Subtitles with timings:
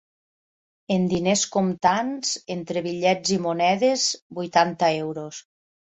[0.93, 5.45] En diners comptants, entre bitllets i monedes, vuitanta euros.